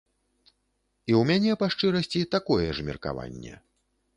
І 0.49 1.11
ў 1.17 1.19
мяне, 1.31 1.51
па 1.65 1.69
шчырасці, 1.75 2.27
такое 2.37 2.67
ж 2.79 2.89
меркаванне. 2.89 3.53